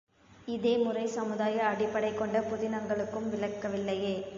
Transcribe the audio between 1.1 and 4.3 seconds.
சமுதாய அடிப்படை கொண்ட புதினங்களுக்கும் விலக்கல்லவே!